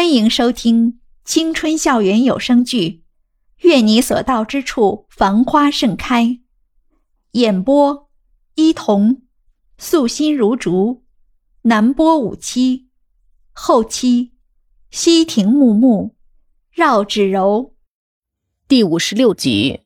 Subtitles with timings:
[0.00, 2.88] 欢迎收听青春校园有声剧
[3.58, 6.24] 《愿你所到之处繁花盛开》，
[7.32, 8.08] 演播：
[8.54, 9.20] 伊童，
[9.76, 11.04] 素心如竹，
[11.64, 12.88] 南波五七，
[13.52, 14.32] 后期：
[14.90, 16.16] 西亭木木，
[16.72, 17.74] 绕指柔。
[18.66, 19.80] 第五十六集，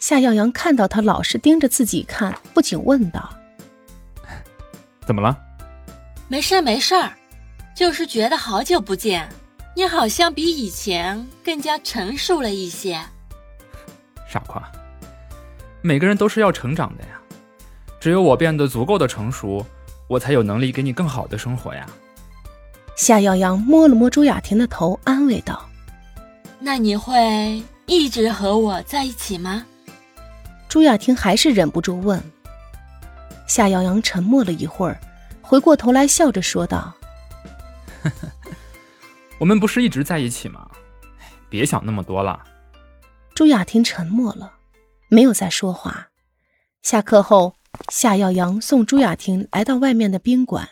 [0.00, 3.32] 夏耀阳看到他老是盯着自己看，不禁问道
[5.06, 5.38] ：“怎么了
[6.26, 7.16] ？”“没事没事儿。”
[7.76, 9.28] 就是觉得好久不见，
[9.74, 12.98] 你好像比以前更加成熟了一些。
[14.26, 14.66] 傻瓜，
[15.82, 17.20] 每个人都是要成长的呀，
[18.00, 19.62] 只有我变得足够的成熟，
[20.08, 21.86] 我才有能力给你更好的生活呀。
[22.96, 25.68] 夏耀阳摸了摸朱雅婷的头，安慰道
[26.58, 29.66] ：“那你会一直和我在一起吗？”
[30.66, 32.18] 朱雅婷还是忍不住问。
[33.46, 34.98] 夏耀阳沉默了一会儿，
[35.42, 36.95] 回过头来笑着说道。
[39.38, 40.68] 我们不是一直在一起吗？
[41.48, 42.42] 别想那么多了。
[43.34, 44.54] 朱雅婷沉默了，
[45.08, 46.08] 没有再说话。
[46.82, 47.54] 下课后，
[47.90, 50.68] 夏耀阳送朱雅婷来到外面的宾馆，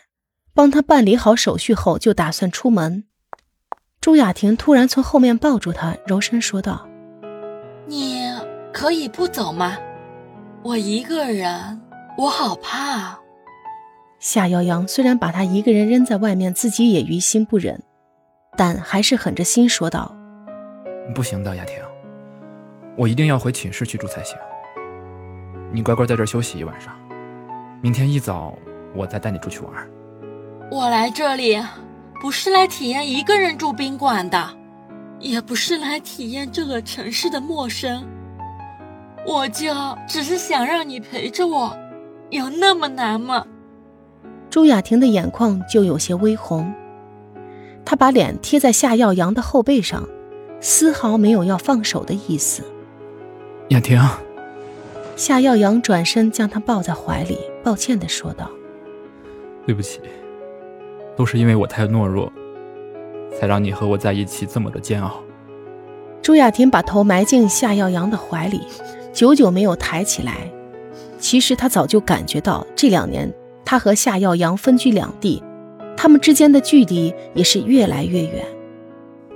[0.53, 3.03] 帮她办理好手续后，就打算出门。
[4.01, 6.87] 朱雅婷突然从后面抱住他，柔声说道
[7.87, 8.31] ：“你
[8.73, 9.77] 可以不走吗？
[10.63, 11.81] 我一个人，
[12.17, 13.19] 我好怕。”
[14.19, 17.83] 夏耀阳虽然把她一个人扔在外面，自己也于心不忍，
[18.57, 20.15] 但还是狠着心说道
[21.13, 21.77] ：“不行的，雅婷，
[22.97, 24.37] 我一定要回寝室去住才行。
[25.71, 26.93] 你乖乖在这休息一晚上，
[27.81, 28.57] 明天一早
[28.95, 29.73] 我再带你出去玩。”
[30.71, 31.61] 我来这里
[32.21, 34.49] 不是来体验一个人住宾馆的，
[35.19, 38.03] 也不是来体验这个城市的陌生，
[39.27, 39.73] 我就
[40.07, 41.77] 只是想让你陪着我，
[42.31, 43.45] 有那么难吗？
[44.49, 46.73] 朱雅婷的眼眶就有些微红，
[47.85, 50.09] 她把脸贴在夏耀阳的后背上，
[50.59, 52.63] 丝毫没有要放手的意思。
[53.69, 54.01] 雅婷，
[55.15, 58.49] 夏耀阳转身将她抱在怀里，抱歉的说道
[59.65, 59.99] ：“对不起，
[61.15, 62.31] 都是因为我太懦弱，
[63.39, 65.21] 才让你和我在一起这么的煎熬。”
[66.21, 68.61] 朱雅婷把头埋进夏耀阳的怀里，
[69.13, 70.51] 久久没有抬起来。
[71.19, 73.31] 其实她早就感觉到这两年。
[73.67, 75.41] 他和夏耀阳分居两地，
[75.97, 78.45] 他们之间的距离也是越来越远。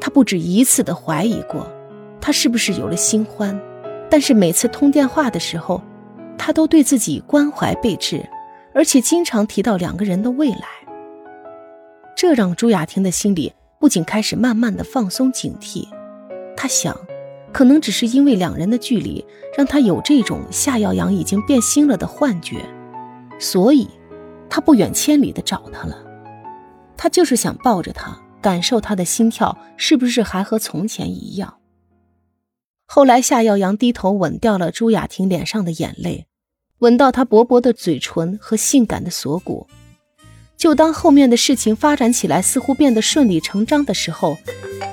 [0.02, 1.70] 他不止一次的怀疑过，
[2.22, 3.59] 他是不是有了新欢，
[4.09, 5.81] 但是每次通电话的时候，
[6.38, 8.24] 他都对自己关怀备至，
[8.74, 10.68] 而且经常提到两个人的未来。
[12.16, 15.88] 这让朱雅婷的心里不仅开始慢慢的放松警惕，
[16.56, 16.96] 她想，
[17.52, 19.25] 可能只是因为两人的距离，
[19.58, 22.58] 让她有这种夏耀阳已经变心了的幻觉，
[23.40, 23.88] 所以。
[24.52, 25.96] 他不远千里的找他了，
[27.02, 31.56] 他就是想抱着他，感受他的心跳是不是还和从前一样。
[32.86, 36.28] 后来，夏耀阳低头吻掉了朱雅婷脸上的眼泪，
[36.80, 39.66] 吻到她薄薄的嘴唇和性感的锁骨。
[40.58, 44.38] 就当后面的事情发展起来似乎变得顺理成章的时候，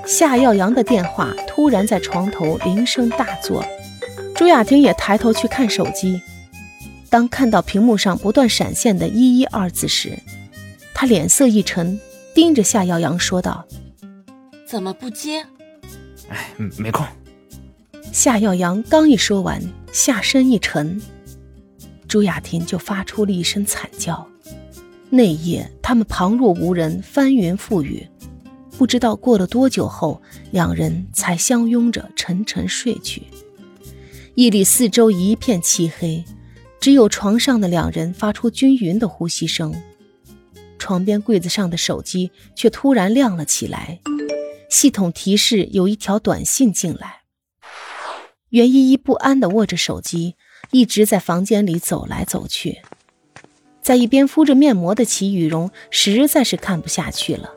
[0.07, 3.65] 夏耀阳的电话突然在床头铃声大作，
[4.33, 6.21] 朱雅婷也抬头去看手机。
[7.11, 10.17] 当看到屏幕上不断闪现的“一一”二字时，
[10.99, 12.01] 他脸色一沉，
[12.35, 13.67] 盯着夏耀阳说道
[14.67, 15.45] ：“怎么不接
[16.31, 16.49] ？”“哎，
[16.79, 17.07] 没空。”
[18.11, 19.63] 夏耀阳刚一说完，
[19.93, 20.99] 下身一沉，
[22.09, 24.27] 朱雅婷就发出了一声惨叫。
[25.11, 28.09] 那夜，他们旁若无人，翻云覆雨，
[28.79, 33.25] 不知道过了多久后，两人才相拥着沉沉睡去。
[34.37, 36.25] 夜里四周一片漆黑。
[36.81, 39.75] 只有床上的两人发出均匀的呼吸声，
[40.87, 43.99] 床边柜子上的手机却突然亮了起来，
[44.71, 47.23] 系统提示有一条短信进来。
[48.51, 50.37] 袁依依不安地握着手机，
[50.71, 52.83] 一直在房间里走来走去。
[53.83, 57.51] 在一边敷着面膜的齐雨荣实在是看不下去了，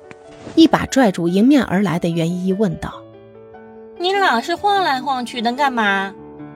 [0.56, 3.04] 一把拽住迎面而来的袁依依，问道
[4.01, 6.12] ：“你老是晃来晃去的干嘛？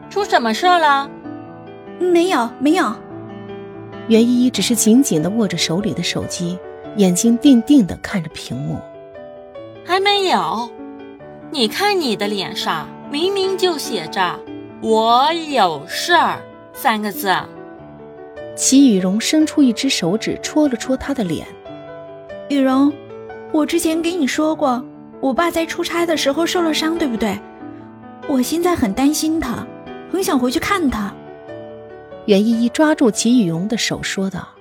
[0.10, 1.08] 出什么事了？”
[2.02, 2.96] 没有，没有。
[4.08, 6.58] 袁依依只是紧紧的握着手里的手机，
[6.98, 8.80] 眼睛定定的看着屏幕。
[9.86, 10.70] 还没有？
[11.52, 14.40] 你看你的脸上，明明就写着
[14.82, 16.42] “我有事儿”
[16.74, 17.34] 三个字。
[18.56, 21.48] 齐雨荣伸出一只手指戳了戳他的脸。
[22.50, 22.92] 雨荣，
[23.52, 24.84] 我之前给你说过，
[25.22, 27.40] 我爸在出差的时候受了伤，对不对？
[28.28, 29.66] 我现在很担心他，
[30.12, 31.14] 很想回去看他。
[32.26, 34.53] 袁依依抓住齐雨荣的手说道。